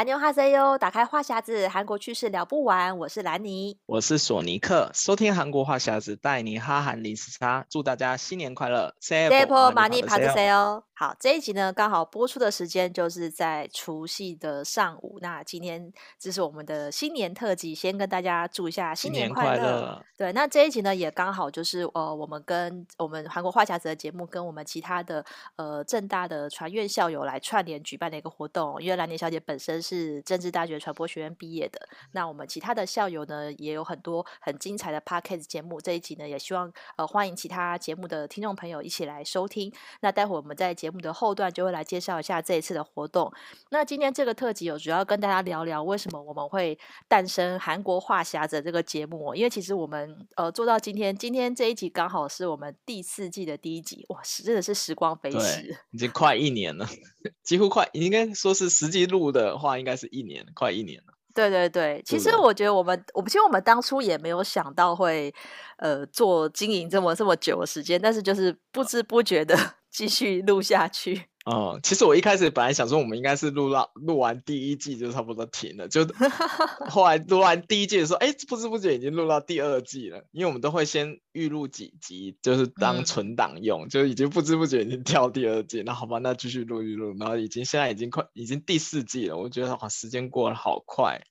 [0.00, 2.96] 安妞哈塞哟，打开话匣子，韩国趣事聊不完。
[2.96, 7.66] 我是兰尼，我是索尼克，收听韩国话匣子，带你哈韩零时差。
[7.68, 10.84] 祝大家新年快乐！Say po money p a s a 哦。
[11.00, 15.18] 好，这一集呢，刚好播出的时间就是在除夕的上午。
[15.22, 19.62] 那今天这是我们的新年特辑，先跟大家祝一下新年快乐。
[19.62, 25.24] 快乐对，那这一集呢，也刚好就是呃，我们跟我们韩国话匣子的节目，跟我们其他的
[25.56, 28.76] 呃正大的传院校友来串联举办的一个活动。
[28.82, 31.80] 因为兰妮小姐本身是政治大学传播学院毕业的，
[32.12, 35.80] 那我们其他的校友呢，也有很多很精彩的 Podcast 节目。
[35.80, 39.72] 这一集呢，也希望呃欢迎其他节目的听众朋友一起来收听。
[40.02, 43.32] 那待会我们在节节目的后段就会来介绍一下这一次的活动。
[43.70, 46.76] 那今天这个特辑有主要跟大家聊聊为什么我们会
[47.06, 49.32] 诞生韩国话匣子这个节目。
[49.34, 56.84] 因为其实我们呃做到今天，今天这一集刚好是我们第四季的第一集，哇，真的是时光飞逝，已经快一年了，
[57.44, 61.14] 几乎快应该说是实际录的话，应该是一年，快一年了。
[61.32, 65.32] 对对对，其实我觉得我们，我们其实我们当初也没有想到会
[65.76, 69.56] 呃做经营这么这么久的时间，但是就是不知不觉的。
[69.90, 71.24] 继续录下去。
[71.46, 76.06] 哦，其实我一开始本来想说，我们应该是录到录完第一季就差不多停了，就
[76.90, 80.22] 后来录完第一季的时候，哎，不知不觉已经录到第二季了。
[80.32, 85.82] 因为我们都会先预录几集，就是当存档用，嗯、就已经不知不觉已经跳第二季。
[85.82, 89.38] 那好吧，那继续录一录，然后已经现在已经快已经第四季了。
[89.38, 91.22] 我觉得哇，时间过得好快。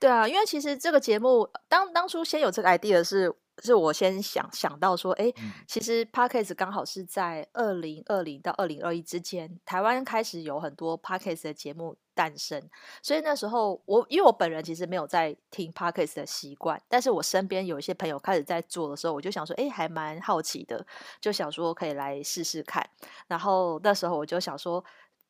[0.00, 3.32] 对啊，因为其实这个节目当当初先有这个 idea 是。
[3.66, 5.32] 是我先想想到说，哎，
[5.66, 12.62] 其实 Podcast 刚好是在二零二零到二零二一之间，台湾开始有很多 Podcast 的节目诞生。
[13.02, 20.84] 所以那时候我，因为我本人其实没有在听 Podcast 的习惯，但是我身边有一些朋友开始在做的时候，我就想说，哎，还蛮好奇的，
[21.20, 22.88] 就想说可以来试试看。
[23.28, 24.84] 然后那时候我就想说。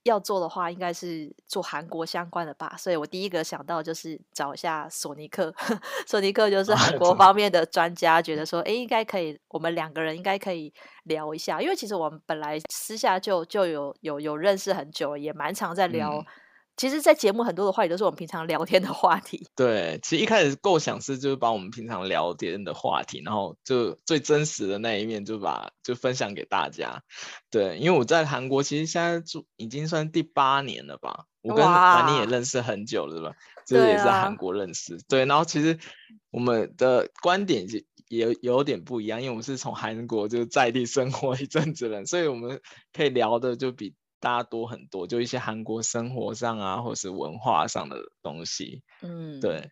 [0.05, 5.55] 要做的话，应该是做韩国相关的吧，所以我第一个想到就是找一下索尼克，
[6.06, 10.72] 索尼克就是韩 国方面的专家，觉得说，哎，应该可以，我们两个人应该可以
[11.04, 16.25] 聊一下，因为其实我们本来私下就就有有有认识很久，也蛮常在聊。
[16.82, 19.47] 嗯其实，在节目很多的话题都是我们平常聊天的话题。
[19.54, 27.04] 对，其实一开始构想是就是把我们平常聊天的话题，然后就最真实的那一面就把就分享给大家。
[27.50, 33.32] 对，因为我在韩国其实现在住已经算第八年了吧，我跟兰妮也认识很久了，是吧？
[33.64, 34.97] 就是也是韩国认识。
[35.09, 35.78] 对，啊、对，然后其实
[36.32, 42.60] 我们的观点也也有点不一样，因为我们是从韩国就在地生活一阵子了，所以我们
[42.93, 43.94] 可以聊的就比。
[44.22, 49.71] 大家多很多，就一些韩国生活上啊，或是文化上的东西，嗯，对。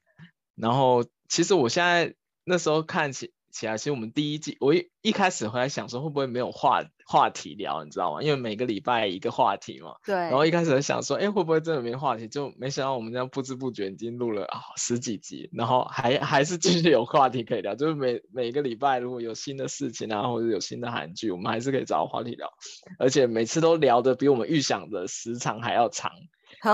[0.57, 3.33] 然后其实我现在那时候看起。
[3.51, 8.23] 起来，其实我们第一季，我一一开始回来想说，会不会没有话话题聊，你知道吗？
[8.23, 9.95] 因为每个礼拜一个话题嘛。
[10.05, 10.15] 对。
[10.15, 12.29] 然后一开始想说，哎，会不会真的没话题？
[12.29, 17.75] 就没想到我们这样不知不觉已经录了啊十几集，然后还还是继续有话题可以聊。
[17.75, 22.53] 就是每每个礼拜如果有新的事情啊，或者有新的韩剧，我们还是可以找话题聊，
[22.99, 26.13] 而且每次都聊的比我们预想的时长还要长。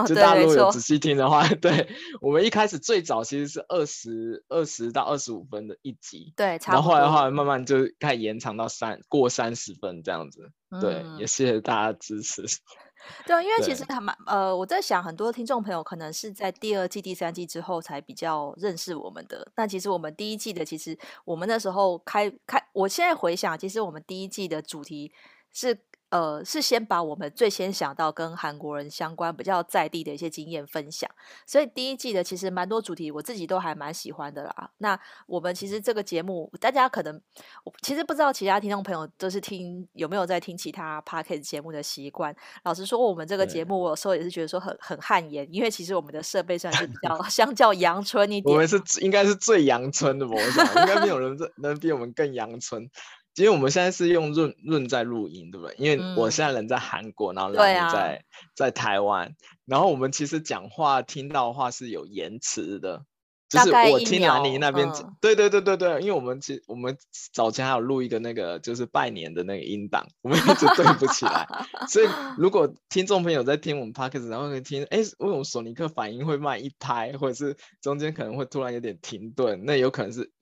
[0.06, 1.88] 就大家如果有仔细听的话， 对，对
[2.20, 12.42] 我们一开始最早其实是二十二十到二十五分的一集，对，然后后来的话慢慢就开始延长到三过三十分这样子，嗯、对，也谢谢大家支持。
[13.24, 25.12] 对，因为其实还蛮呃，我在想很多听众朋友可能是在第二季、第三季之后才比较认识我们的，那其实我们第一季的，其实我们那时候开开，我现在回想，其实我们第一季的主题
[25.52, 25.78] 是。
[26.10, 31.10] 呃，是先把我们最先想到跟韩国人相关、比较在地的一些经验分享，
[31.46, 34.70] 所以第一季的其实蛮多主题，我自己都还蛮喜欢的啦。
[34.78, 37.20] 那我们其实这个节目，大家可能
[37.64, 42.34] 我其实不知道其他听众朋友都是听有没有在听其他 Podcast 节目的习惯。
[42.62, 48.54] 老实说，我们这个节目我有时候也是觉得说很很汗颜，因为其实我们的设备算是比较相较阳春一点。
[48.54, 52.88] 我们是应该是最阳春的，我想应该没有人 能比我们更阳春。
[53.36, 55.76] 其实我们现在是用润润在录音，对不对？
[55.76, 58.22] 因为我现在人在韩国，嗯、然后兰妮在、啊、
[58.54, 59.36] 在台湾，
[59.66, 63.04] 然后我们其实讲话听到的话是有延迟的，
[63.50, 66.96] 就是我听兰妮那边，嗯、对对对对对，因为我们其实我们
[67.34, 71.46] 早前还有录一个那个就是拜年的那个音档， 我们一直对不起来，
[71.92, 80.32] 所以如果听众朋友在听我们 podcast，然后可以听，哎，为什么索尼克反应会慢一拍，或者是中间可能会突然有点停顿，那有可能是。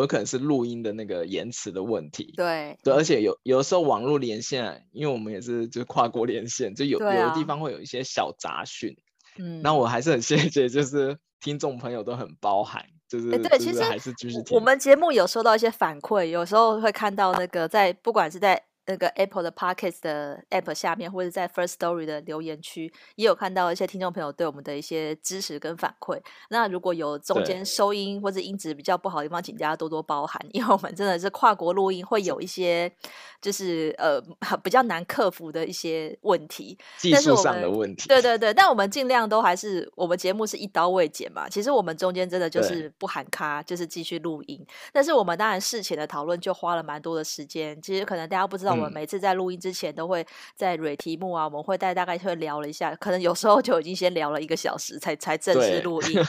[0.00, 8.96] 有可能是录音的那个延迟的问题，对对，而且有有的时候网络连线，因为我们也是就跨国连线，就有、啊、有的地方会有一些小杂讯，
[9.38, 14.42] 嗯，那我还是很谢谢，就是听众朋友都很包涵，就是对，其实还是继续。
[14.50, 26.20] 我们节目有收到一些反馈，有时候会看到那个在不管是在那个 Apple 的 Podcast 的 App 下面，或者在 First Story 的留言区，也有看到一些听众朋友对我们的一些支持跟反馈。
[26.48, 32.92] 那如果有中间收音或者音质比较不好的地方，请大家多多包涵， 因为我们真的是跨国录音，会有一些
[33.40, 34.20] 就是呃
[34.64, 38.08] 比较难克服的一些问题，技术上的问题。
[38.08, 41.48] 对对对，但我们尽量都还是我们节目是一刀未剪嘛。
[41.48, 44.66] 其实我们中间真的就是不喊卡，就是继续录音。
[44.92, 47.80] 但是我们当然事前的讨论就花了蛮多的时间。
[47.80, 48.71] 其实可能大家不知道。
[48.72, 56.20] 我们每次在录音之前都会在蕊题目啊，我们会大大概会聊了一下，可能有时候就已经先聊了一个小时才才正式录音。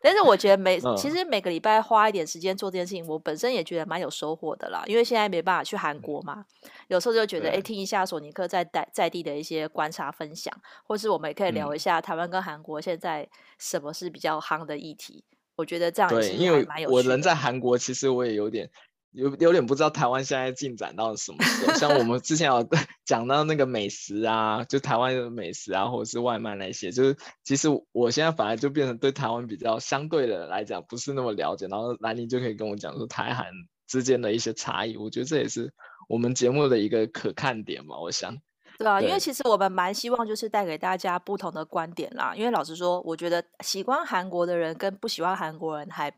[0.00, 4.82] 但是我觉得每其实每个礼拜花一点时间做这件事情，我本身也觉得蛮有收获的啦。
[4.86, 6.44] 因为现在没办法去韩国嘛，
[6.88, 10.52] 有时候就觉得哎，听一下索尼克在在在地的一些观察分享，
[10.84, 15.24] 或是我们也可以聊一下台湾跟韩国现在什么是比较夯的议题。
[15.56, 16.08] 我觉得这样。
[16.08, 18.70] 对，因为我人在韩国，其实我也有点。
[19.12, 22.64] 有有点不知道台湾现在进展到什么时候，像我们之前有
[23.04, 33.46] 讲到那个美食啊，就台湾的美食啊，或者是外卖那些，就是其实我现在反而就变成对台湾比较相对的来讲不是那么了解，然后兰妮就可以跟我讲说台韩
[33.88, 35.72] 之间的一些差异，我觉得这也是
[36.08, 38.36] 我们节目的一个可看点嘛，我想。
[38.78, 46.14] 对啊，因为其实我们蛮希望就是带给大家不同的观点啦，因为老实说，我觉得喜欢韩国的人跟不喜欢韩国人还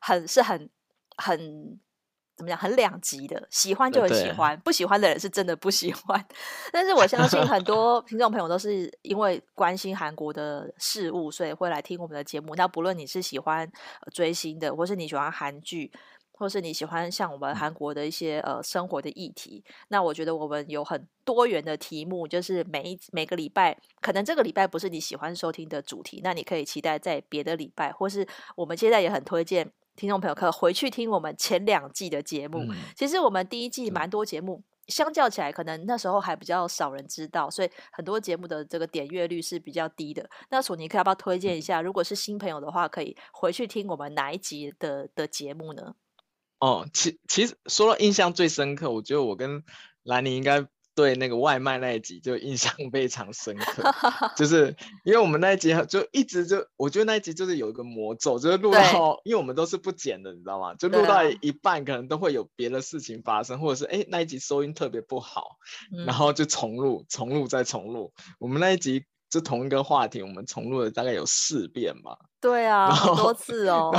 [0.00, 0.68] 很是很
[1.16, 1.78] 很。
[2.42, 2.58] 怎么讲？
[2.58, 6.26] 很两极的，喜欢就很喜欢，不喜欢的人是真的不喜欢。
[6.72, 12.54] 但是我相信很 多听众朋友都是因为关心韩国的事物，所以会来听我们的节目。
[12.56, 13.70] 那不论你是喜欢
[14.12, 15.92] 追星的，或是你喜欢韩剧，
[16.32, 29.70] 或是你喜欢像我们韩国的一些呃生活的议题，那我觉得我们有很多元的题目，就是每一每个礼拜，可能这个礼拜不是你喜欢收听的主题，那你可以期待在别的礼拜，或是我们现在也很推荐。
[29.96, 32.60] 听众朋友可以回去听我们前两季的节目。
[32.70, 40.28] 嗯、其实我们第一季蛮多节目，相较起来，可能那时候还比较少人知道，所以很多节目的这个点阅率是比较低的。
[40.50, 41.80] 那索尼克要不要推荐一下？
[41.82, 45.94] 如果是新朋友的话，可以回去听我们哪一集的的节目呢？
[46.58, 49.62] 哦，其其实说到印象最深刻，我觉得我跟
[50.02, 50.66] 兰妮应该。
[50.94, 53.82] 对那个外卖那一集就印象 非常深刻，
[54.36, 60.74] 就是因为我们那一集就一直就，我觉得那一集就是有一个魔咒，就是录到，因为我们都是不剪的，你知道吗？
[60.74, 65.56] 就录到一半，可能都会有别的事情发生，或者是哎那一集收音特别不好，
[66.06, 68.12] 然后就重录、重录再重录。
[68.38, 72.18] 我们那一集就同一个话题，我们重录了大概有四遍吧。
[72.38, 73.90] 对啊， 好多次哦。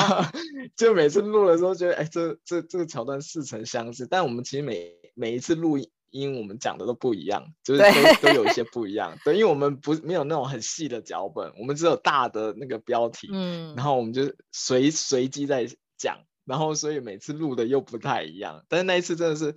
[0.75, 5.89] 就每次录的时候觉得，哎，这这这个桥段似曾相识，但我们其实每每一次录音。
[6.13, 9.17] 因为我们讲的都不一样，就是都都有一些不一样。
[9.25, 15.67] 对，因为我们不没有那种很细的脚本，我们只有大的那个标题，嗯，然后我们就随随机在
[15.97, 18.63] 讲，然后所以每次录的又不太一样。
[18.69, 19.55] 但是那一次真的是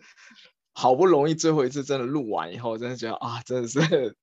[0.73, 4.17] 好不容易最后一次真的录完以后，真的觉得啊，真的是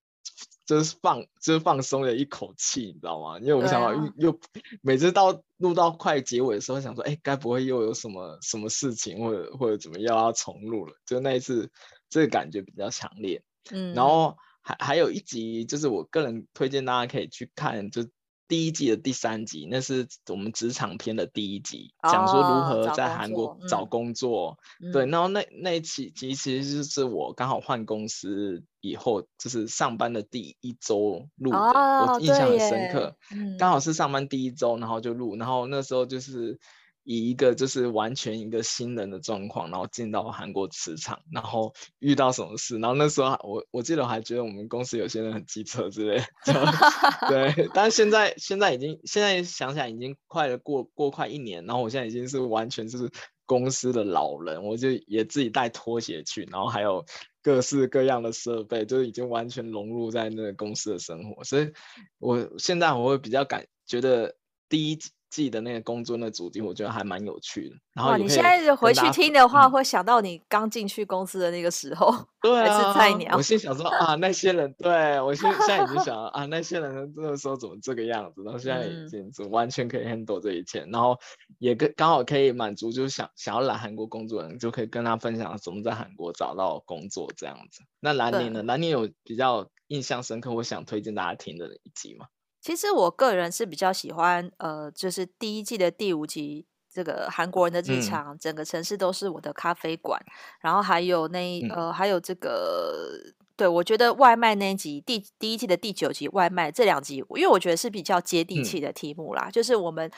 [0.65, 3.37] 就是放就是放松了一口气，你知道吗？
[3.37, 4.39] 因为我想到又、啊、又
[4.81, 10.95] 每次到录到快结尾的时候，想说，哎，该不会又有什么什么事情，或者或者怎么又要重录了？
[11.05, 11.69] 就那一次。
[12.13, 18.03] 这个感觉比较强烈，嗯，然后还还有一集，就是我个人推荐大家可以去看，就
[18.47, 36.59] 第一季的第三集，那是我们职场篇的第一集，哦、讲说如何在韩国找工作，嗯、对，然后那那一期其实就是我刚好换公司以后，就是上班的第一周录的，哦、我印象很深刻，嗯、刚好是上班第一周，然后就录，然后那时候就是。
[37.03, 46.23] 以一个就是完全一个新人的状况，然后进到韩国职场，然后遇到什么事，然后那时候我我记得我还觉得我们公司有些人很机车之类，
[47.27, 53.11] 对， 但是现在现在已经现在想想已经快了过过快一年，然后我现在已经是完全是
[53.45, 57.05] 公司的老人，我就也自己带拖鞋去，然后还有
[57.41, 61.71] 各式各样的设备，就已经完全融入在那个公司的生活，所以
[62.19, 64.35] 我现在我会比较感觉得
[64.69, 64.99] 第一。
[65.33, 67.75] 记得那个工作那主题，我觉得还蛮有趣的。
[67.95, 73.35] 然后你现在回去听的话，会想到你刚进去公司的那个时候， 对啊，还是菜鸟。
[73.35, 78.43] 我心想说啊，那些人， 对我现现在已经想啊，那些人那个时候怎么这个样子？
[78.43, 81.17] 然后现在已经完全可以 handle 这一切，嗯、然后
[81.57, 87.81] 也跟刚好可以满足，就是想想要来韩国工作的人，就可以跟他分享怎么在韩国找到工作这样子。
[87.99, 88.61] 那兰宁呢？
[88.61, 92.27] 兰宁有比较印象深刻，我想推荐大家听的一集吗？
[92.63, 100.17] 其实我个人是比较喜欢，呃，就是第一季的第五集，这个韩国人的日常，嗯、整个城市都是我的咖啡馆，
[100.61, 103.19] 然后还有那呃，还有这个，
[103.57, 110.09] 对，我觉得外卖那一集，第第一季的第九集外卖这两集，因为我觉得是比较接地气的题目啦，嗯、就是我们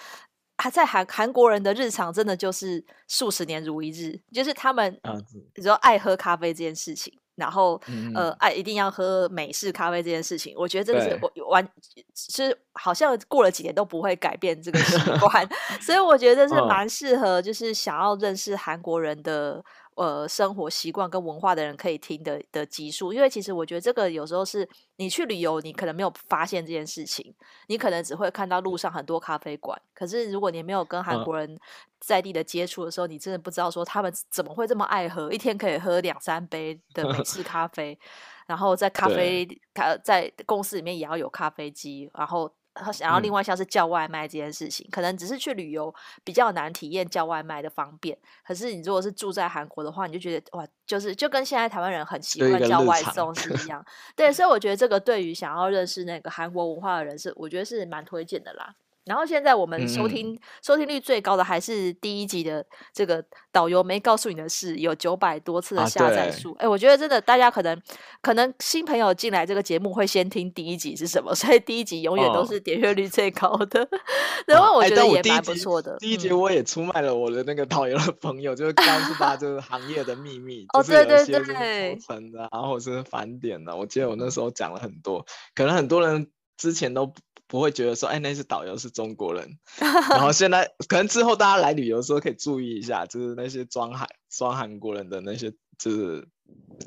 [0.55, 4.93] 他在韩韩国人的日常，真的就是数十年如一日，就是他们，
[5.51, 7.11] 比如说爱喝咖啡这件事情。
[7.35, 11.67] 然后、嗯、呃，爱一定要喝美式咖啡这件事情，我觉得这个是我完
[12.15, 15.47] 是好像过了几年都不会改变这个习惯，
[15.81, 19.63] 所以我觉得是蛮适合，就是想要认识韩国人的。
[19.95, 27.33] 呃，生活习惯跟文化的人可以听的的集数，因为其实我觉得这个有时候是你去旅游，你可能没有发现这件事情，
[27.67, 31.57] 你可能只会看到路上很多咖啡馆，可是如果你没有跟韩国人
[31.99, 37.97] 在地的接触的时候，你真的不知道说他们怎么会这么爱喝，一天可以喝两三杯的美式咖啡，
[38.47, 42.51] 然后在咖啡咖在公司里面也要有咖啡机，然后。
[42.99, 48.17] 然后另外像是叫外卖这件事情，嗯、可能只是去旅游比较难体验叫外卖的方便。
[48.45, 53.85] 可是你如果是住在韩国的话，你就觉得哇，就是就跟现在台湾人很习惯叫外送是一样。
[54.15, 58.75] 对，所以我觉得这个对于想要认识那个韩国文化的人是，我觉得是蛮推荐的啦。
[59.05, 66.53] 然后现在我们收听、嗯、收听率最高的还是第一集的这个导游没告诉你的事，有九百多次的下载数。
[66.59, 67.79] 哎、啊，我觉得真的大家可能
[68.21, 73.83] 可能新朋友进来这个节目会先听第一集是什么， 所以第一集永远都是点阅率最高的。
[73.83, 73.87] 哦、
[74.47, 75.95] 然后我觉得也蛮不错的。
[75.97, 80.65] 第一集我也出卖了我的那个导游的朋友，嗯、就是告诉他就是行业的秘密。
[80.73, 83.75] 哦，对对对，成的，然后是返点的。
[83.75, 87.13] 我记得我那时候讲了很多，可能很多人之前都。
[87.47, 89.57] 不会觉得说，哎，那些导游是中国人，
[90.09, 96.27] 然后现在可能之后大家来旅游的时候可以注意一下，就是那些装韩装韩国人的那些，就是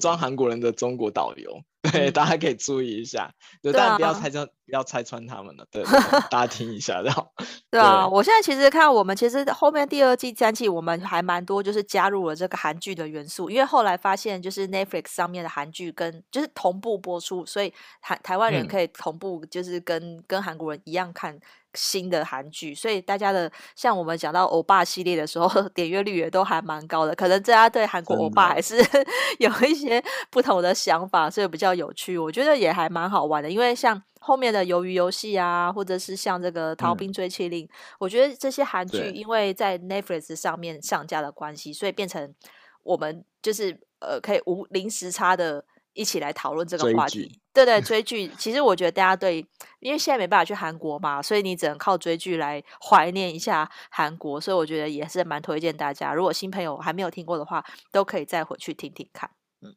[0.01, 1.63] 装韩国人的中国导游。
[1.93, 3.31] 对，大家可以注意一下，
[3.63, 5.65] 对，但不要拆穿，不要拆穿他们了。
[5.71, 5.85] 对，
[6.29, 7.27] 大家听一下，然后。
[7.71, 21.39] 对啊，我现在其实看我们其实后面第二季、三季，我们还蛮多，就是加入了这个韩剧的元素，因为后来发现就是 Netflix 上面的韩剧跟就是同步播出，所以台台湾人可以同步，就是跟、嗯、跟韩国人一样看。
[21.75, 27.15] 新的韩剧，所以大家的像我们讲到欧巴系列的时候， 点阅率也都还蛮高的。
[27.15, 28.77] 可能大家对韩国欧巴还是
[29.39, 32.17] 有一些不同的想法，所以比较有趣。
[32.17, 37.69] 我觉得也还蛮好玩的，因为像后面的鱿鱼游戏啊，或者是像这个逃兵追缉令，嗯，
[38.01, 42.35] 我觉得这些韩剧因为在 Netflix 上面上架的关系，所以变成
[42.83, 45.65] 我们就是呃可以无零时差的。
[45.99, 48.31] 一起来讨论这个话题，对对，追 剧。
[48.39, 49.45] 其实我觉得大家对，
[49.81, 54.41] 因为现在没办法去韩国嘛，所以你只能靠追剧来怀念一下韩国。
[54.41, 59.29] 所以我觉得也是蛮推荐大家，如果新朋友还没有听过的话，都可以再回去听听看。
[59.61, 59.75] 嗯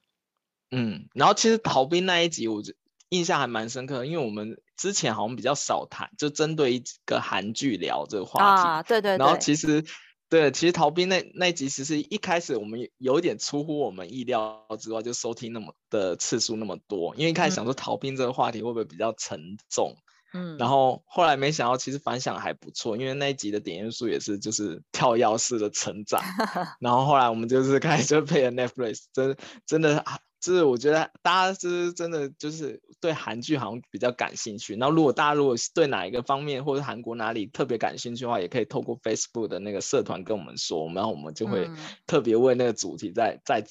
[0.70, 2.62] 嗯，然后其实逃兵那一集，我
[3.10, 8.62] 印象还蛮深刻，因为我们之前好像比较少谈，就针对一个韩剧聊这个话题。
[8.62, 9.18] 啊，对对对。
[9.18, 9.84] 然后其实。
[10.32, 19.98] 对，其实逃兵那那一集其实一开始我们有一点出乎我们意料之外，就收听那么的次数那么多，因为一开始想说逃兵这个话题会不会比较沉重，
[20.34, 26.24] 嗯，然后后来没想到其实反响还不错，因为那一集的点阅数也是就是跳跃式的成长，
[26.80, 29.36] 然后后来我们就是开始就配了 Netflix，真
[29.66, 30.06] 真的。
[30.42, 41.70] 就是我觉得大家是真的就是对韩剧好像比较感兴趣，然后如果大家如果是对哪一个方面或者韩国哪里特别感兴趣的话，也可以透过 Facebook 的那个社团跟我们说，然后我们就会
[42.08, 43.66] 特别为那个主题再再。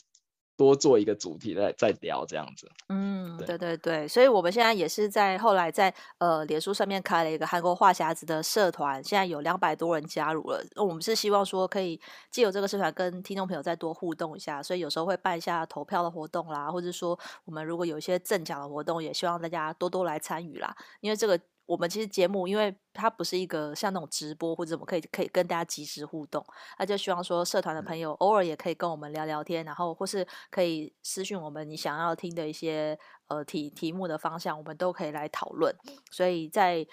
[0.61, 10.63] 多做一个主题再再聊这样子，嗯，对对对，所以我们现在也是在后来在呃脸书上面开了一个韩国话匣子的社团，现在有两百多人加入了。
[10.77, 11.99] 我们是希望说可以
[12.31, 21.41] 借由这个社团跟听众朋友再多互动一下，所以有时候会办一下投票的活动啦，或者说我们如果有一些赠奖的活动，也希望大家多多来参与啦，因为这个。
[21.71, 26.45] 我们其实节目，因为它不是一个像那种直播或者怎么可以可以跟大家及时互动，
[26.81, 32.99] 那就希望说社团的朋友偶尔也可以跟我们聊聊天，然后或是可以私讯我们你想要听的一些
[33.29, 35.73] 呃题题目的方向，我们都可以来讨论。
[36.11, 36.85] 所以在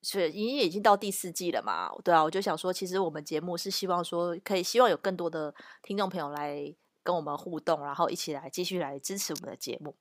[0.00, 9.94] 是因为已经到第四季了嘛，对啊，我就想说，其实我们节目是希望说可以希望有更多的听众朋友来跟我们互动，然后一起来继续来支持我们的节目。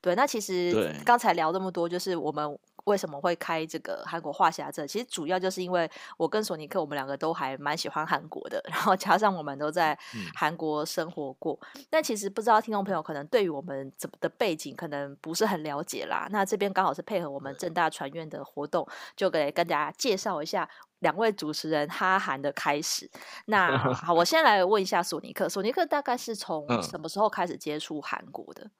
[0.00, 2.58] 对，那其实刚才聊这么多，就是我们。
[2.88, 4.86] 为什么会开这个韩国话匣子？
[4.88, 9.96] 其实主要就是因为我跟索尼克，我们两个都还蛮喜欢韩国的，然后加上我们都在
[10.34, 11.58] 韩国生活过。
[11.74, 16.26] 嗯、但其实不知道听众朋友可能对于我们怎么的背景可能不是很了解啦。
[16.30, 20.66] 那这边刚好是配合我们正大传院的活动，就给跟大家介绍一下
[21.00, 23.10] 两位主持人哈韩的开始。
[23.46, 28.70] 那 好，我先来问一下索尼克，索尼克大概是从什么时候开始接触韩国的？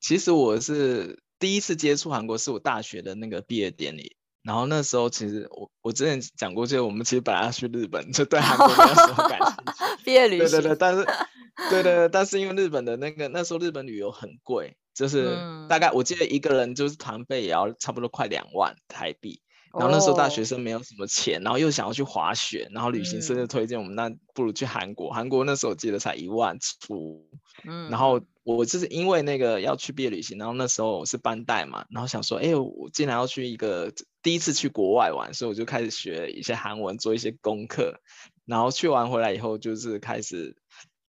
[0.00, 1.24] 其实我是。
[1.38, 9.96] 第一次接触韩国是我大学的那个毕业典礼，然后那时候其实我我之前讲过，就我们其实本来要去日本，就对韩国没有什么感兴趣。
[10.04, 10.48] 毕业旅行。
[10.48, 11.04] 对对对，但是
[11.70, 15.36] 对对对，但是因为日本的那个那时候日本旅游很贵，就是
[15.68, 19.40] 大概我记得一个人就是团费也要差不多快两万台币，
[19.78, 25.10] 然后那时候大学生没有什么钱，然后又想要去滑雪，然后旅行社就推荐我们，那不如去韩国。
[25.10, 27.28] 韩国那时候我记得才一万出。
[27.64, 33.92] 嗯，然后我就是因为那个要去毕业旅行，然后那时候我是班代嘛，然后想说，哎，我竟然要去一个
[34.22, 38.00] 第一次去国外玩，所以我就开始学一些韩文，做一些功课，
[38.44, 40.56] 然后去完回来以后就是开始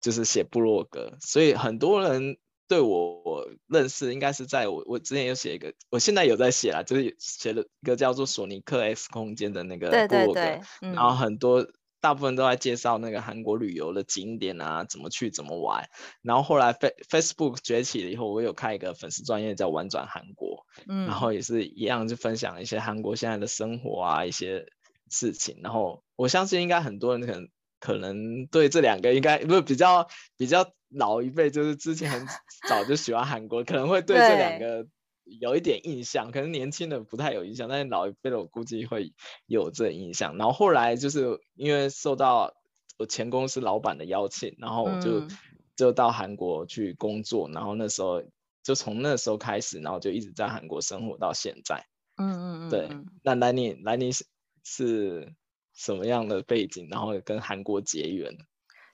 [0.02, 2.38] 就是写部落格，所以很多人。
[2.68, 11.66] 对我我认识应该是在我我之前有写一个，我现在有在写啦，就是写了一个叫做索尼克 X 空间的那个对对对，嗯、然后很多
[12.02, 15.90] 大部分都在介绍那个韩国旅游的景点啊，怎么去怎么玩。
[16.22, 24.66] 然后后来 Facebook 崛起了以后，我有开一个粉丝专业叫玩转韩国，嗯，然后也是一样就分享一些韩国现在的生活啊一些
[25.10, 25.62] 事情。
[25.64, 30.08] 然后我相信应该很多人可能可能对这两个应该不是比较
[30.38, 30.74] 比较。
[30.90, 32.26] 老一辈就是之前很
[32.68, 34.88] 早就喜欢韩国，可能会对这两个
[35.26, 39.14] 有一点印象，可能年轻的不太有印象，但是老一辈的我估计会
[39.46, 40.38] 有这印象。
[40.38, 42.54] 然后后来就是因为受到
[42.98, 45.30] 我前公司老板的邀请，然后我就、嗯、
[45.76, 48.24] 就到韩国去工作，然后那时候
[48.64, 51.86] 就从那时候开始，然后就一直在韩国生活到现在。
[52.16, 52.90] 嗯嗯嗯，对。
[53.24, 54.26] 那兰尼兰尼是
[54.64, 55.34] 是
[55.74, 58.38] 什么样的背景，然后跟韩国结缘？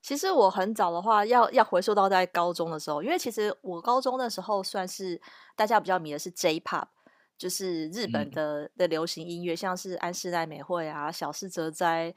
[0.04, 5.20] 其实我很早的话，要要回溯到在高中的时候，因为其实我高中的时候算是
[5.56, 6.86] 大家比较迷的是 J-Pop，
[7.38, 12.14] 就是日本的、嗯、的流行音乐，像是安室奈美惠啊、小室哲哉，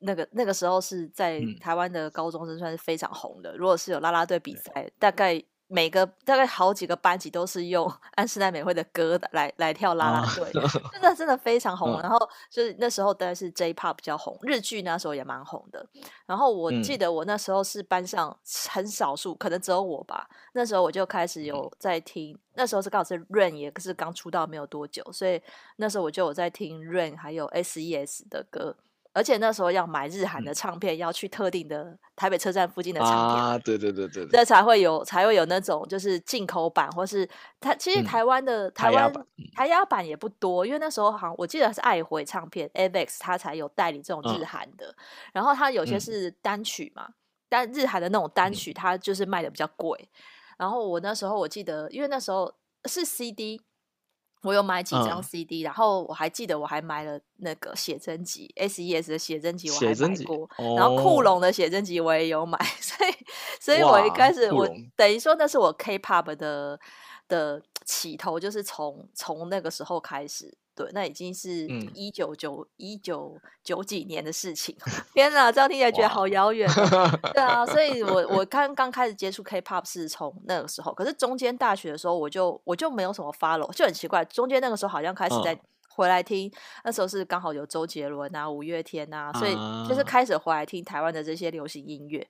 [0.00, 3.56] 那个那个时候是在台湾的高中生算是非常红的。
[3.56, 5.42] 如果是有啦啦队比赛，大概。
[5.68, 10.50] 每个大概好几个班级都是用 安室奈美惠的歌的来来跳啦啦队，
[10.90, 12.00] 真的真的非常红。
[12.00, 12.18] 然后
[12.50, 15.86] 就是那时候当然是 J-Pop 比较红，日剧那时候也蛮红的。
[16.26, 18.36] 然后我记得我那时候是班上
[18.70, 20.28] 很少数，可能只有我吧。
[20.54, 25.40] 那时候我就开始有在听，那时候是刚好是 Rain 也是刚出道没有多久，所以
[25.76, 28.76] 那时候我就有在听 Rain 还有 S.E.S 的歌。
[29.18, 39.12] 而且那时候要买日韩的唱片，嗯，要去特定的台北车站附近的唱片，啊，对对对对，这才会有才会有那种就是进口版，或是台其实台湾的、嗯、台湾
[39.56, 44.94] 台压版也不多，因为那时候好像我记得是爱回唱片 Avex 它才有代理这种日韩的，嗯，
[45.32, 47.08] 然后它有些是单曲嘛，
[47.48, 50.08] 但日韩的那种单曲它就是卖的比较贵，
[50.56, 53.60] 然后我那时候我记得，因为那时候是 CD。
[54.42, 63.12] 我有买几张 CD，、嗯、然后我还记得我还买了那个写真集，S.E.S 的写真集我还买过，然后酷龙的写真集我也有买， 所以
[63.60, 66.78] 所以我一开始我等于说那是我 K-pop 的
[67.26, 70.56] 的起头，就是从从那个时候开始。
[70.78, 74.76] 对，那已经是一九九一九九几年的事情。
[75.12, 76.70] 天哪，这样听起来觉得好遥远。
[77.34, 84.24] 对啊，所以我 我刚刚开始接触 K-pop 是从那个时候，可是中间大学的时候我就我就没有什么 follow，就很奇怪。
[84.26, 85.58] 中间那个时候好像开始在
[85.96, 86.52] 回来听，嗯、
[86.84, 89.54] 那时候是刚好有周杰伦啊、五月天啊，所以
[89.88, 92.24] 就是开始回来听台湾的这些流行音乐。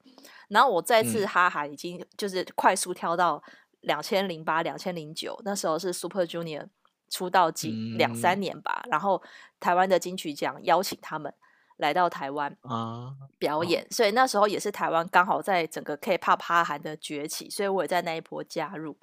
[0.48, 3.42] 然后我再次哈韩，已经就是快速跳到
[3.82, 6.66] 两千零八、两千零九，那时候是 Super Junior。
[7.08, 9.22] 出道几两三年吧，嗯，然后
[9.58, 11.32] 台湾的金曲奖邀请他们
[11.78, 18.96] 来到台湾啊表演，啊，所以那时候也是台湾刚好在整个 K-pop 哈韩的崛起，所以我也在那一波加入，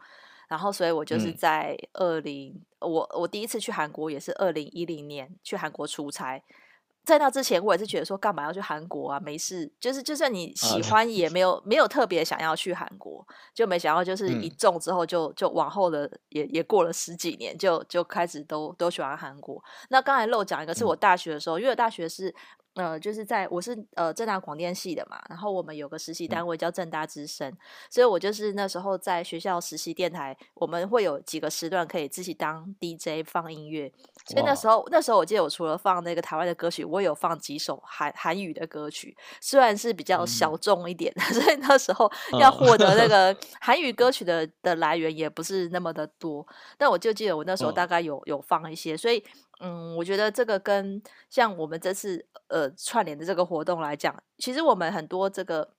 [0.47, 6.41] 然后所以我就是在二零，嗯，我我第一次去韩国也是二零一零年去韩国出差。
[7.05, 9.19] 在那之前，我也是觉得说，干嘛要去韩国啊？
[9.19, 19.63] 没事，就是就算你喜欢， 也没有、uh, 没有特别想要去韩国，就没想到就是一中之后就，就、嗯、就往后的也也过了十几年，就就开始都都喜欢韩国。
[19.89, 22.33] 那刚才漏讲一个，是我大学的时候，嗯、因为我大学是。
[22.75, 27.57] 呃，就是在我是呃正大广电系的嘛，然后我们有个实习单位叫正大之声，嗯，
[27.89, 33.89] 所以我就是那时候在学校实习电台，我们会有几个时段可以自己当 DJ 放音乐，
[34.27, 43.05] 所以那时候那时候我记得我除了放那个台湾的歌曲，我有放几首韩韩语的歌曲，虽然是比较小众一点，嗯， 所以那时候要获得那。
[43.15, 46.43] 个韩语歌曲的的来源也不是那么的多，
[46.75, 49.23] 但我就记得我那时候大概有有放一些，所以。
[49.61, 55.69] 嗯，我觉得这个跟像我们这次呃串联的这个活动来讲，其实我们很多这个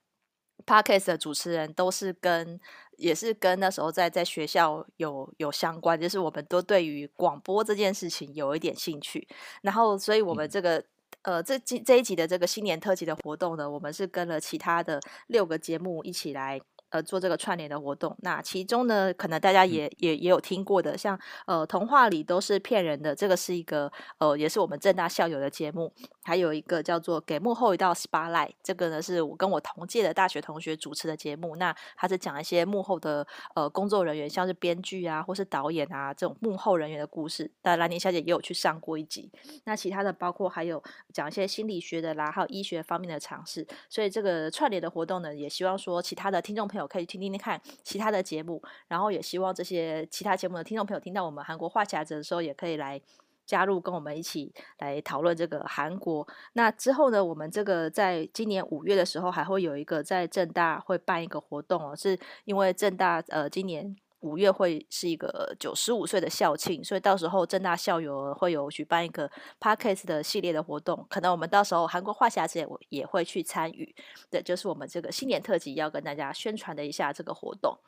[0.64, 2.58] podcast 的主持人都是跟
[2.96, 9.26] 也是跟那时候在在学校有有相关，就是我们都对于广播这件事情有一点兴趣，
[9.62, 10.78] 然后所以我们这个、
[11.22, 16.60] 嗯、呃这这一集的这个新年特辑的活动呢，我们是跟了其他的六个节目一起来。
[16.90, 39.30] 呃，做这个串联的活动，那其中呢，可能大家也也也有听过的，像呃，童话里都是骗人的，这个是一个呃，也是我们正大校友的节目，还有一个叫做给幕后一道 spotlight，这个呢是我跟我同届的大学同学主持的节目，那他是讲一些幕后的呃工作人员，像是编剧啊，或是导演啊这种幕后人员的故事，那兰妮小姐也有去上过一集，
[39.64, 53.00] 那其他的包括还有讲一些心理学的啦，还有医学方面的尝试，所以这个串联的活动呢，也希望说其他的听众朋朋友可以听听看其他的节目，然后也希望这些其他节目的听众朋友听到我们韩国话匣子的时候，也可以来
[53.46, 56.28] 加入跟我们一起来讨论这个韩国。
[56.52, 63.96] 那之后呢，我们这个在今年五月的时候还会有一个在正大会办一个活动哦，是因为正大呃今年。
[64.26, 73.94] 五月会是一个九十五岁的校庆，所以到时候正大校友会有举办一个 parkes 的系列的活动，可能我们到时候韩国话匣子也也会去参与。
[74.28, 77.78] 对，就是我们这个新年特辑要跟大家宣传的一下这个活动。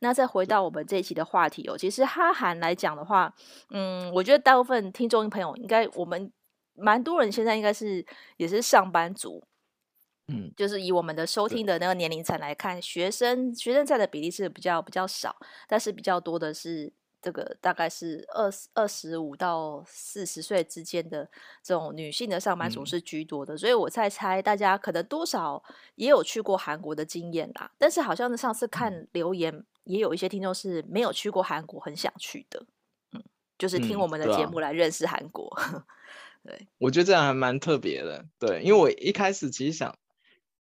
[0.00, 3.34] 那再回到我们这一期的话题哦，其实哈韩来讲的话，
[3.70, 6.30] 嗯，我觉得大部分听众朋友应该我们
[6.74, 8.04] 蛮多人现在应该是
[8.36, 9.42] 也是上班族。
[10.28, 15.36] 嗯，就是以我们的收听的那个年龄层来看，学生学生在的比例是比较比较少，
[15.68, 21.30] 但是比较多的是这个大概是二十二十五到四十岁之间的
[21.62, 25.62] 这种女性的上班族是居多的，嗯、所以我在猜大家可能多少
[25.94, 27.70] 也有去过韩国的经验啦。
[27.78, 32.66] 但是好像上次看留言，也有一些听众是没有去过韩国，很想去的。
[33.12, 33.22] 嗯，
[33.56, 35.56] 就是听我们的节目来认识韩国。
[36.42, 38.24] 对，我觉得这样还蛮特别的。
[38.40, 39.96] 对，因为我一开始其实想。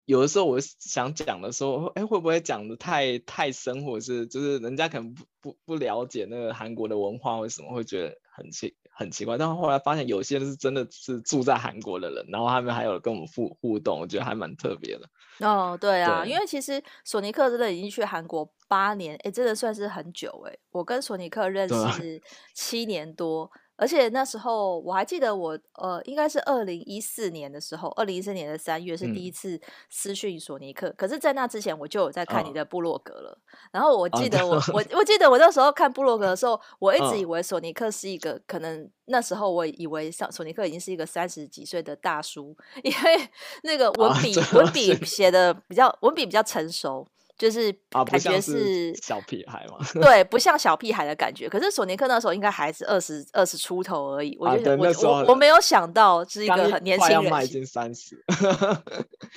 [0.10, 9.38] 有的时候我想讲的时候，哎，会不会讲的太太深，或者是就是人家可能不不不了解那个韩国的文化，为什么会觉得很奇很奇怪？
[9.38, 15.48] 但后来发现有些人是真的是住在韩国的人，然后他们还有跟我们互互动，我觉得还蛮特别的。
[15.48, 20.58] 哦，对啊，对，因为其实索尼克真的已经去韩国八年，哎，真的算是很久哎。
[20.72, 22.20] 我跟索尼克认 识
[22.56, 23.52] 七年多。
[23.80, 30.90] 而且那时候我还记得我呃，应该是二零一四年的时候，二零一四年的三月是第一次私讯索尼克。
[30.90, 33.32] 嗯、可是，在那之前我就有在看你的部落格了。
[33.32, 33.40] 哦、
[33.72, 43.30] 然后我记得我、哦、我我记得我那时候看部落格的时候，我一直以为索尼克是一个、哦、可能那时候我以为像索尼克已经是一个三十几岁的大叔， 因为
[43.64, 47.08] 那个文笔、哦、文笔写的比较文笔比较成熟。
[47.40, 51.48] 就是感觉是小屁孩嘛， 对，不像小屁孩的感觉。
[51.48, 54.36] 可是索尼克那时候应该还是二十二十出头而已。
[54.38, 58.22] 我觉得我我我没有想到是一个很年轻人， 快要迈进三十，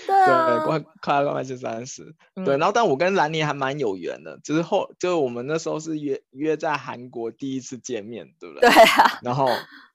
[0.06, 2.12] 对啊，快快要迈进三十。
[2.44, 8.68] 对，然后但我跟兰妮还蛮有缘的，就是后就是我们那时候是约约在韩国第一次见面，对不对？
[8.68, 9.48] 对啊，然后。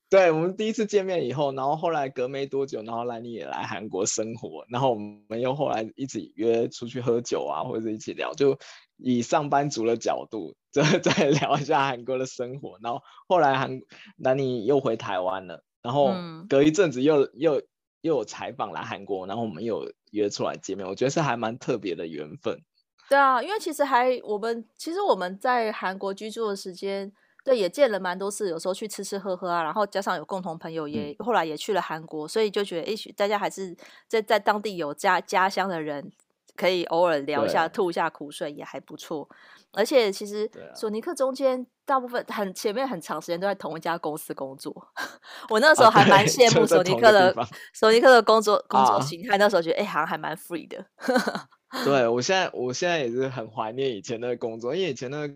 [0.10, 8.58] 对，我们第一次见面以后，然后后来隔没多久，然后兰妮也来韩国生活，然后我们又后来一起约出去喝酒啊，或者一起聊，就
[8.96, 12.80] 以上班族的角度再再 聊一下韩国的生活。
[12.82, 13.82] 然后后来韩
[14.16, 16.14] 兰妮又回台湾了，然后
[16.48, 17.56] 隔一阵子又、嗯、又
[18.00, 22.62] 又有采访来韩国，然后我们又约出来见面，我觉得是还蛮特别的缘分。
[23.10, 27.12] 对啊，因为其实还我们其实我们在韩国居住的时间。
[27.48, 33.74] 对，也见了蛮多次，有时候去吃吃喝喝啊，然后加上有共同朋友也，也、嗯、后来也去了韩国，所以就觉得，诶，大家还是
[34.10, 36.12] 在在当地有家家乡的人，
[36.58, 39.30] 可以偶尔聊一下，吐一下苦水也还不错。
[39.72, 44.74] 而且其实索尼克中间大部分很前面很长时间都在同一家公司工作，
[45.50, 47.34] 我那时候还蛮羡慕索尼克的
[47.74, 50.86] 索尼克的工作工作形态，啊、那时候觉得哎，好像还蛮 free 的。
[51.86, 55.30] 对，我现在我现在也是很怀念以前的工作，因为以前的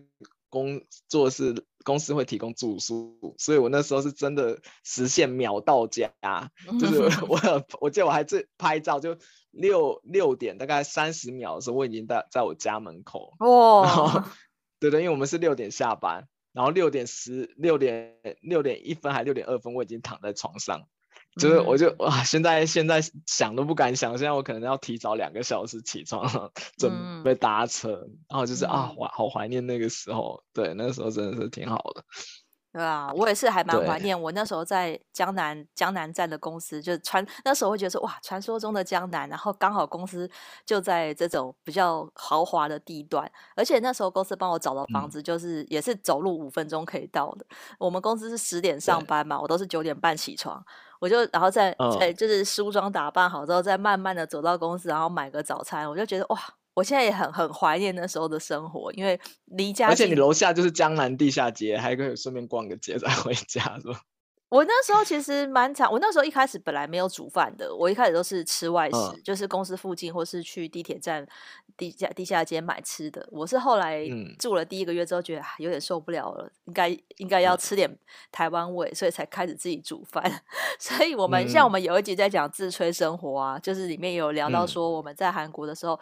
[0.50, 1.64] 工作是。
[1.84, 6.12] 公司会提供住宿，所以我那时候是真的实现秒到家，
[6.80, 7.38] 就是我
[7.80, 9.16] 我记得我还自拍照，就
[9.50, 13.32] 六六点大概三十秒的时候，我已经在在我家门口。
[13.40, 13.82] 哇！
[13.84, 14.22] 然 后
[14.80, 20.88] 对对，因为我们是六点下班，然后六点十六点六点一分还六点二分，我已经躺在床上。
[21.36, 32.04] 就是我就哇，现在现在想都不敢想，现在我可能要提早两个小时起床，准备搭车，嗯、然后就是啊，我好怀念那个时候，对，那个时候真的是挺好的。
[32.72, 40.28] 对啊，我也是还蛮怀念我那时候在江南江南站的公司，就传那时候会觉得说哇，传说中的江南，然后刚好公司
[40.64, 47.44] 就在这种比较豪华的地段，而且那时候公司帮我找的房子就是也是走路五分钟可以到的。
[47.50, 50.64] 嗯、我们公司是十点上班嘛，我都是九点半起床，
[50.98, 56.40] 我就然后再再就是梳妆打扮好之后，再慢慢的走到公司，然后买个早餐，我就觉得哇。
[56.74, 64.00] 我现在也很很怀念那时候的生活，因为离家，而且你楼下就是江南地下街，还可以顺便逛个街 再回家，是吧？
[64.48, 71.26] 我那时候其实蛮常，我那时候一开始本来没有煮饭的，我一开始都是吃外食，嗯、就是公司附近或是去地铁站
[71.74, 73.26] 地下地下街买吃的。
[73.32, 74.06] 我是后来
[74.38, 77.98] 住了第一个月之后，觉得有点受不了了，应该应该要吃点
[78.30, 80.42] 台湾味，嗯、所以才开始自己煮饭。
[80.78, 85.98] 所以我们、嗯、像我们有一集在讲自炊生活啊，就是里面有聊到说我们在韩国的时候。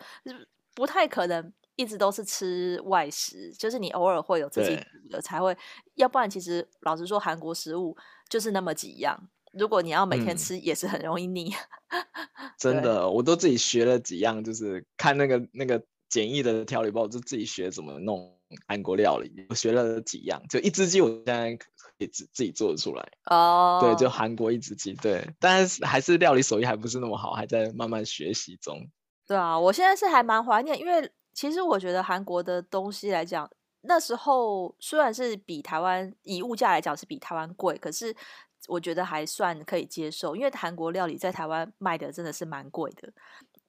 [0.71, 5.57] 嗯不太可能一直都是吃外食，就是你偶尔会有自己煮的才会，
[5.97, 7.97] 要不然其实老实说，韩国食物
[8.29, 11.53] 就是那么几样，如果你要每天吃，也是很容易腻。
[11.91, 19.47] 嗯、真的，我都自己学了几样，就是看那个那个简易的调理包，我就自己学怎么弄韩国料理。
[19.49, 21.67] 我学了几样，就一只鸡，我现在可
[21.99, 23.11] 以自自己做得出来。
[23.27, 28.89] 哦，对，就韩国一只鸡，对，但是还是料理手艺还不是那么好，还在慢慢学习中。
[29.31, 33.49] 对啊，我现在是还蛮怀念，因为其实我觉得韩国的东西来讲，
[33.83, 38.13] 那时候虽然是比台湾以物价来讲是比台湾贵，可是。
[38.69, 43.11] 我觉得还算可以接受，因为韩国料理在台湾卖的真的是蛮贵的，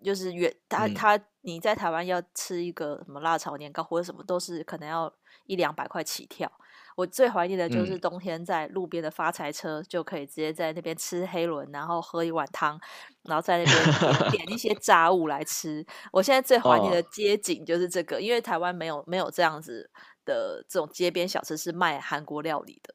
[0.03, 5.11] 就是原他他你在台湾要吃一个什么辣炒年糕或者什么都是可能要
[5.45, 6.51] 一两百块起跳。
[7.01, 12.79] 我最怀念的就是冬天在路边的发财车就可以直接在那边吃黑轮，然后喝一碗汤，
[13.23, 15.83] 然后在那边点一些炸物来吃。
[16.11, 19.89] 我现在最怀念的街景就是这个，因为台湾没有没有这样子
[20.23, 22.93] 的这种街边小吃是卖韩国料理的。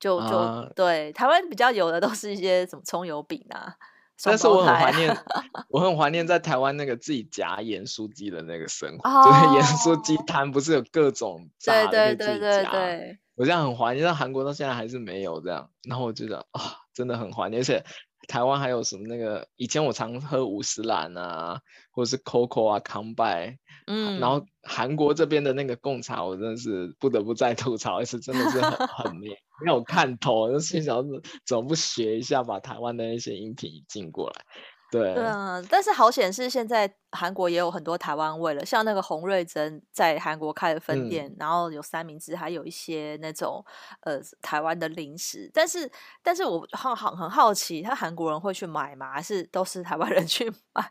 [0.00, 3.74] 就就、uh, 对，台湾比较有的都是一些什么葱油饼啊，
[4.22, 5.16] 但是我很怀念，
[5.70, 17.84] 我很怀念在台湾那个自己夹盐酥鸡的那个生活，oh, 就是盐酥鸡摊不是有各种 炸的自己夹，对对对对对，我这样很怀念，但韩国到现在还是没有这样，然后我觉得啊、哦，真的很怀念，而且。
[18.28, 19.48] 台湾还有什么那个？
[19.56, 21.60] 以前我常喝五十岚啊，
[21.90, 29.28] 或者是 COCO 啊、康拜，嗯，然后韩国这边的那个贡茶，我真的是不得不再吐槽一次，真的是很 很没
[29.64, 31.02] 没有看头，就心想
[31.44, 34.44] 怎么不学一下，把台湾的那些饮品引进过来。
[34.90, 43.62] 对，对啊，但是好险是现在韩国也有很多台湾味了，像那个洪瑞珍在韩国开的分店，嗯、然后有三明治，还有一些那种
[44.00, 45.50] 呃台湾的零食。
[45.52, 45.90] 但是，
[46.22, 49.12] 但是我很好很好奇，他韩国人会去买吗？
[49.12, 50.90] 还是都是台湾人去买？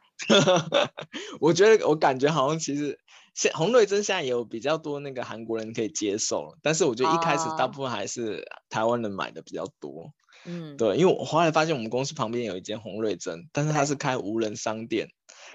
[1.41, 2.99] 我觉得我感觉好像其实
[3.33, 10.11] 现洪瑞珍现在也有比较多那个韩国人可以接受，但是我觉得一开始大部分还是台湾人买的比较多。
[10.47, 15.09] 嗯，对，因为我后来发现我们公司旁边有一间洪瑞珍，但是它是开无人商店，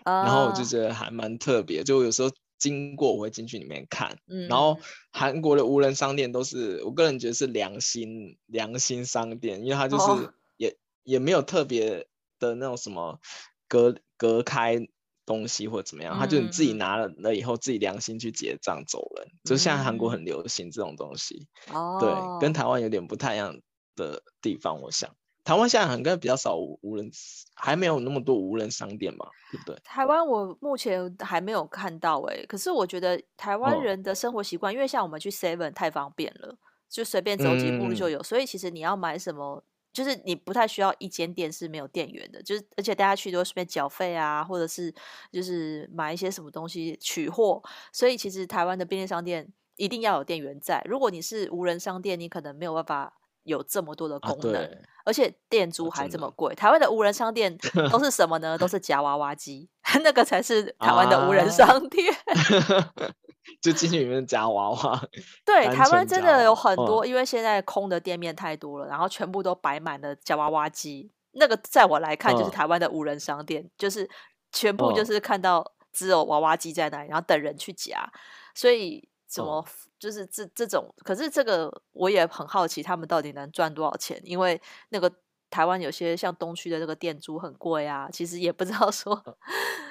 [0.05, 4.78] 然后我就觉得还蛮特别，就有时候经过我会进去里面看，嗯，然后
[5.11, 12.07] 韩国的无人商店都是我个人觉得是良心良心商店，因为它就是也、哦、也没有特别
[12.38, 13.18] 的那种什么
[13.66, 14.78] 隔隔开
[15.24, 23.57] 东西或者怎么样，他就你自己拿了了以后自己良心去结账走人，嗯、就现在韩国很流行这种东西，哦，对，跟台湾有点不太一样。
[23.96, 27.11] 的地方，我想台湾现在应该比较少无无人，
[27.55, 29.76] 还没有那么多无人商店嘛，对不对？
[29.83, 36.57] 台湾我目前还没有看到哎、欸，可是我觉得台湾人的生活习惯，哦、因为像我们去 Seven 太方便了，
[36.88, 44.94] 就随便走几步就有，嗯、所以其实你要买什么，就是你不太需要一间店是没有店员的，就是而且大家去都顺便缴费啊，或者是
[45.33, 47.61] 就是买一些什么东西取货，
[47.92, 53.14] 所以其实台湾的便利商店一定要有店员在，如果你是无人商店，你可能没有办法。
[53.44, 54.68] 有这么多的功能，啊、
[55.05, 56.55] 而且店租还这么贵。
[56.55, 57.57] 台湾的无人商店
[57.90, 58.57] 都是什么呢？
[58.57, 59.68] 都是夹娃娃机，
[60.02, 62.12] 那个才是台湾的无人商店。
[62.12, 62.92] 啊、
[63.61, 65.09] 就进去里面夹娃娃。
[65.44, 71.11] 对，台湾真的有很多，因为现在空的店面太多了，然后全部都摆满了夹娃娃机。
[71.33, 74.09] 那个在我来看，就是台湾的无人商店，就是
[74.52, 78.09] 全部就是看到只有娃娃机在那里，然后等人去夹。
[78.55, 79.64] 所以怎么？
[79.99, 84.21] 就是这这种，可是这个我也很好奇，他们到底能赚多少钱？
[84.25, 85.11] 因为那个
[85.49, 89.21] 台湾有些像东区的这个店租很贵啊，其实也不知道说，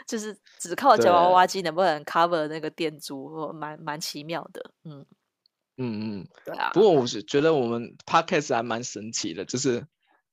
[0.05, 4.71] 就是只靠夹娃娃机能不能 cover 那个店租，蛮蛮奇妙的。
[4.83, 5.05] 嗯
[5.77, 6.69] 嗯嗯，对啊。
[6.73, 9.87] 不过我是觉得我们 podcast 还蛮神奇的，就是。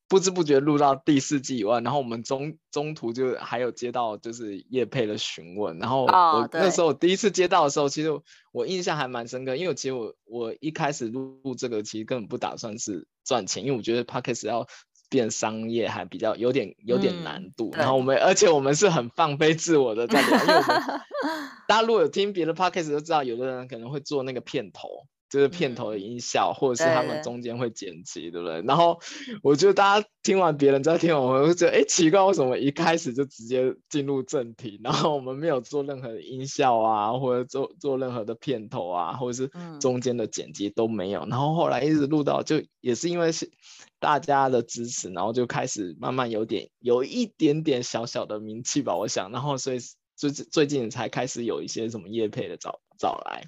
[0.09, 8.11] 不知不觉录到第四季以外，然后我们中中途就还有接到就是叶佩的询问，然后我那时候我第一次接到的时候，其实
[8.51, 14.66] 我印象还蛮深刻，因为其实我我一开始录录这个其实根本不打算是赚钱，因为我觉得 Podcast 要
[15.11, 21.01] 变商业还比较有点有点难度，嗯、然后我们而且我们是很放飞自我的在聊，因为我们
[21.68, 25.07] 大家如果有听别的 Podcast 都知道，有的人可能会做那个片头。
[25.29, 28.62] 就是片头的音效，嗯、或者是他们中间会剪辑，对，不对？
[28.62, 28.99] 然后
[29.43, 34.81] 我觉得大家听完别人再听完，我会觉得，哎，奇怪，为什么一开始就直接进入正题？
[34.83, 41.21] 然后我们没有做任何的音效啊，或者做做任何的片头啊，或者是中间的剪辑都没有。
[41.21, 43.51] 嗯、然后后来一直录到，就也是因为是
[43.99, 49.31] 大家的支持，然后就开始慢慢有点有一点点小小的名气吧，我想。
[49.31, 49.79] 然后所以
[50.17, 53.45] 最最近才开始有一些什么业配的找找来。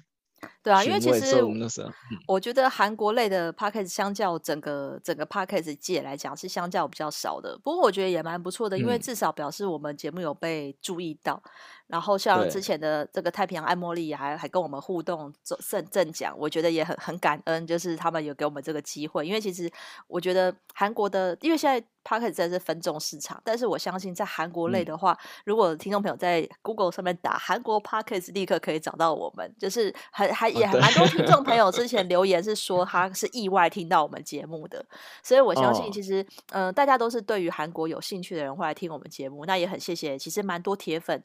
[0.63, 1.43] 对啊，因为其实
[2.27, 5.75] 我觉得韩国类的 p a c k a g e 相较整个整个 p a c k a g e
[5.75, 11.41] 界来讲是相较比较少的，不过我觉得也蛮不错的，因为至少表示我们节目有被注意到。
[11.45, 11.51] 嗯
[11.91, 19.27] 然后像之前的这个太平洋爱茉莉还还跟我们互动赠赠赠奖，我觉得也很很感恩，就是他们有给我们这个机会。
[19.27, 19.69] 因为其实
[20.07, 29.53] 我觉得韩国的，因为现在 Podcast 真的是分众市场，但是我相信在韩国类的话，嗯、如果听众朋友在 Google 上面打韩国 Podcast，立刻可以找到我们。
[29.59, 34.85] 就是还还也蛮多听众朋友 之前留言是说他是意外听到我们节目的，
[35.23, 41.21] 所以我相信其实嗯、呃、大家都是对于韩国有兴趣的人会来听我们节目，那也很谢谢，其实蛮多铁粉。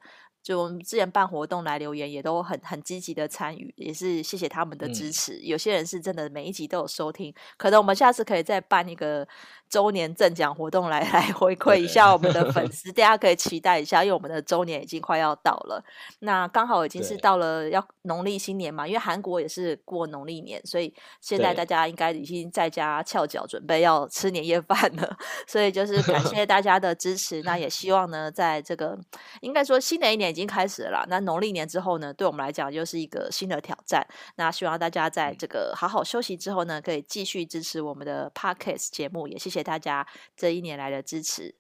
[0.47, 5.33] 就我们之前办活动来留言，也都很很积极的参与，也是谢谢他们的支持。
[5.33, 9.27] 嗯、有些人是真的每一集都有收听，可能我们下次可以再办一个
[9.69, 12.71] 周年赠奖活动来 来回馈一下我们的粉。
[12.71, 15.85] 丝，大家可以期待一下，因为我们的周年已经快要到了，
[16.21, 25.17] 那刚好已经是到了要农历新年嘛，因为韩国也是过农历年，所以现在大家应该已经在家翘脚准备要吃年夜 饭了，
[25.49, 28.97] 所以就是感谢 大家的支持，那也希望呢，在这个
[29.41, 30.36] 应该说新的一年。
[30.37, 34.07] 已经开始了啦，那农历年之后呢，对我们来讲又是一个新的挑战。
[34.37, 41.55] 那希望大家在这个好好休息之后呢，可以继续支持我们的 Podcast 节目，也谢谢大家这一年来的支持。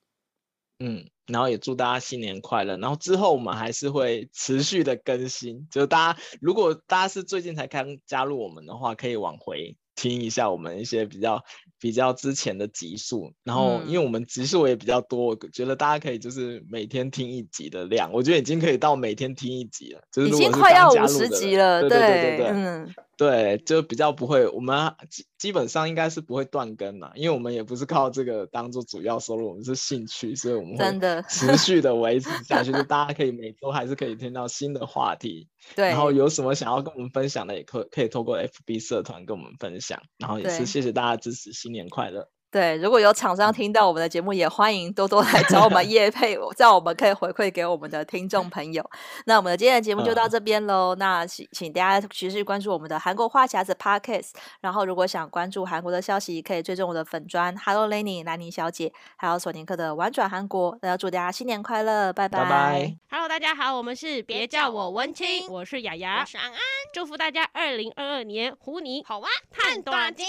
[0.78, 2.76] 嗯，然后也祝大家新年快乐。
[2.76, 11.42] 然后之后我们还是会持续的更新，就是大家如果大家是最近才刚加入我们的话，可以往回听一下我们一些比较。
[11.78, 22.94] 比较之前的集数，然后因为我们集数也比较多，我觉得大家可以就是每天听一集的量，我觉得已经可以到每天听一集了，已经快要五十集了，对对对对对，嗯。
[23.16, 35.48] 对，就比较不会，我们基基本上应该是不会断更嘛，因为我们也不是靠这个当做主要收入，我们是兴趣，所以我们会持续的维持下去，就 大家可以每周还是可以听到新的话题。
[35.74, 40.02] 对，然后有什么想要跟我们分享的，也可可以透过 FB 社团跟我们分享。
[40.18, 42.28] 然后也是谢谢大家支持，新年快乐。
[42.56, 48.82] 对，如果有厂商听到我们的节目，也欢迎多多来找我们 叶配，这样我们可以回馈给我们的听众朋友。
[49.26, 50.94] 那我们的今天的节目就到这边喽。
[50.94, 54.30] 嗯、那请请大家持续关注我们的韩国话匣子 Podcast。
[54.62, 60.78] 然后，如果想关注韩国的消息，可以追踪我的粉砖 Hello Lenny 兰妮小姐，还有索尼克的玩转韩国。
[60.80, 62.42] 那要祝大家新年快乐，拜拜。
[62.42, 66.58] 拜拜 Hello，大家好，我们是别叫我文青，我是雅雅，我是安安，
[66.94, 70.26] 祝福大家二零二二年虎年好哇，赚大钱。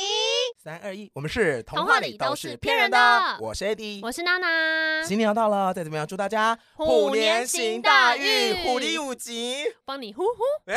[0.62, 2.17] 三二一，我们是童话里。
[2.18, 2.98] 都是骗人的。
[3.40, 5.04] 我是 Eddie，我是娜娜。
[5.04, 10.74] 新年要到了，在这边要祝大家虎年行大运，虎力五级，帮你呼呼。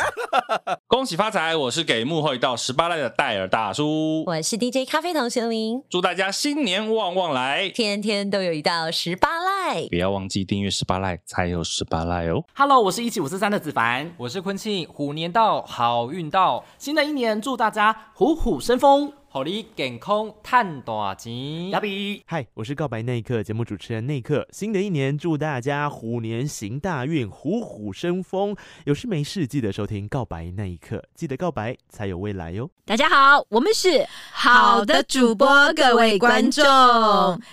[0.86, 1.56] 恭喜发财！
[1.56, 4.24] 我是给幕后一道十八赖的戴尔大叔。
[4.26, 9.86] 我是 DJ 咖啡糖心灵，祝大家新年旺旺来，天天都有一道十八赖。
[9.88, 12.44] 不要忘记订阅十八赖，才有十八赖哦。
[12.54, 19.12] Hello，我是一七五四三的子凡，我是坤庆，虎年到，好运到，新的一年祝大家虎虎生风。
[19.32, 22.20] 好你健康赚大钱，亚比。
[22.26, 24.44] 嗨，我是告白那一刻节目主持人那一刻。
[24.50, 28.56] 新的一年，祝大家虎年行大运，虎虎生风。
[28.86, 32.68] 有事没事记得收听告白那一刻，记得告白才有未来哟。
[32.84, 36.64] 大家好，我们是好的主播，各位观众。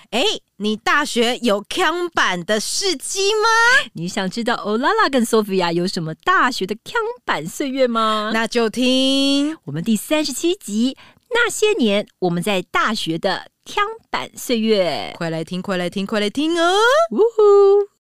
[0.09, 0.23] 哎，
[0.55, 3.87] 你大学有枪版的事迹吗？
[3.93, 8.31] 你想知道欧拉拉跟索菲亚有什么大学的枪版岁月吗？
[8.33, 10.97] 那就听我们第三十七集。
[11.29, 16.77] 那些年我们在大学的枪版岁月，快来听，快来听，快来听哦！
[17.11, 17.89] 呜呼。